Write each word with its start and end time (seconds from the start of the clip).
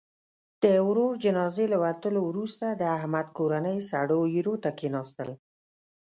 د 0.63 0.65
ورور 0.87 1.13
جنازې 1.23 1.65
له 1.73 1.77
وتلو 1.83 2.21
وروسته، 2.29 2.65
د 2.71 2.81
احمد 2.97 3.27
کورنۍ 3.37 3.77
سړو 3.91 4.19
ایرو 4.35 4.55
ته 4.63 4.69
کېناستل. 4.79 5.29